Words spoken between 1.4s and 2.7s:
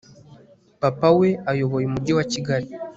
ayoboye umujyi wa Kigali